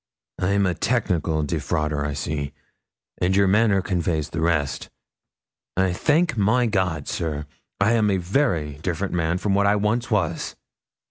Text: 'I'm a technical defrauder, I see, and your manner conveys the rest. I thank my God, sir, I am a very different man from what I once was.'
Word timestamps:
'I'm 0.39 0.65
a 0.65 0.73
technical 0.73 1.43
defrauder, 1.43 2.03
I 2.03 2.13
see, 2.13 2.53
and 3.19 3.35
your 3.35 3.47
manner 3.47 3.83
conveys 3.83 4.31
the 4.31 4.41
rest. 4.41 4.89
I 5.77 5.93
thank 5.93 6.35
my 6.35 6.65
God, 6.65 7.07
sir, 7.07 7.45
I 7.79 7.91
am 7.91 8.09
a 8.09 8.17
very 8.17 8.79
different 8.81 9.13
man 9.13 9.37
from 9.37 9.53
what 9.53 9.67
I 9.67 9.75
once 9.75 10.09
was.' 10.09 10.55